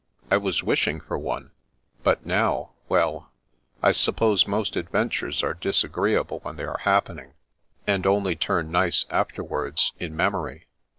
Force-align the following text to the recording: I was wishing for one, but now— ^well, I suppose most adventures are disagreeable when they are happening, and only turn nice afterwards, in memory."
I 0.31 0.37
was 0.37 0.63
wishing 0.63 0.99
for 0.99 1.15
one, 1.15 1.51
but 2.01 2.25
now— 2.25 2.71
^well, 2.89 3.27
I 3.83 3.91
suppose 3.91 4.47
most 4.47 4.75
adventures 4.75 5.43
are 5.43 5.53
disagreeable 5.53 6.39
when 6.39 6.55
they 6.55 6.63
are 6.65 6.79
happening, 6.79 7.35
and 7.85 8.07
only 8.07 8.35
turn 8.35 8.71
nice 8.71 9.05
afterwards, 9.11 9.93
in 9.99 10.15
memory." 10.15 10.65